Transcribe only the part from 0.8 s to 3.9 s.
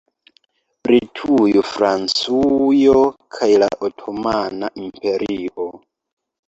Britujo, Francujo kaj la